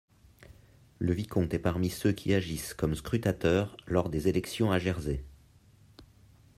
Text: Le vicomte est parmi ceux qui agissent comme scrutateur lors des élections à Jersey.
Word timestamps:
Le 0.97 1.13
vicomte 1.13 1.53
est 1.53 1.59
parmi 1.59 1.91
ceux 1.91 2.11
qui 2.11 2.33
agissent 2.33 2.73
comme 2.73 2.95
scrutateur 2.95 3.77
lors 3.85 4.09
des 4.09 4.29
élections 4.29 4.71
à 4.71 4.79
Jersey. 4.79 5.23